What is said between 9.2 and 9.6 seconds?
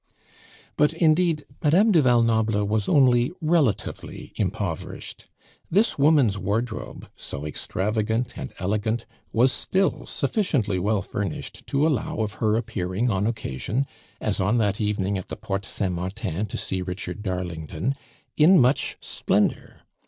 was